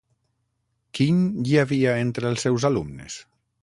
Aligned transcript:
Quin 0.99 1.21
hi 1.51 1.61
havia 1.65 1.95
entre 2.09 2.31
els 2.35 2.49
seus 2.49 2.71
alumnes? 2.75 3.25